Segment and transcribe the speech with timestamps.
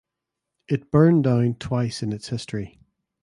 [0.67, 2.79] It burned down twice in its history.